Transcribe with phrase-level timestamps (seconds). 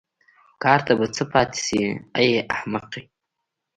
[0.63, 1.81] کار ته به څه پاتې شي
[2.19, 3.01] ای احمقې.